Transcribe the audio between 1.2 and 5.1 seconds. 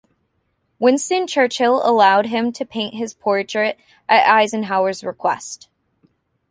Churchill allowed him to paint his portrait at Eisenhower's